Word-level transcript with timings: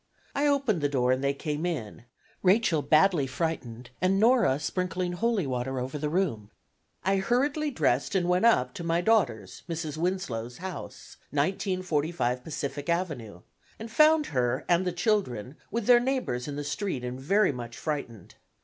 I 0.33 0.47
opened 0.47 0.81
the 0.81 0.89
door 0.89 1.11
and 1.11 1.23
they 1.23 1.35
came 1.35 1.63
in, 1.63 2.05
Rachel 2.41 2.81
badly 2.81 3.27
frightened 3.27 3.91
and 4.01 4.19
Nora 4.19 4.57
sprinkling 4.59 5.11
holy 5.11 5.45
water 5.45 5.79
over 5.79 5.99
the 5.99 6.09
room. 6.09 6.49
I 7.03 7.17
hurriedly 7.17 7.69
dressed 7.69 8.15
and 8.15 8.27
went 8.27 8.45
up, 8.45 8.73
to 8.73 8.83
my 8.83 9.01
daughter's 9.01 9.61
(Mrs. 9.69 9.97
Winslow's) 9.97 10.57
house, 10.57 11.17
1945 11.29 12.43
Pacific 12.43 12.89
Avenue, 12.89 13.41
and 13.77 13.91
found 13.91 14.25
her 14.25 14.65
and 14.67 14.85
the 14.87 14.91
children 14.91 15.55
with 15.69 15.85
their 15.85 15.99
neighbors 15.99 16.47
in 16.47 16.55
the 16.55 16.63
street 16.63 17.03
and 17.03 17.19
very 17.19 17.51
much 17.51 17.77
frightened. 17.77 18.33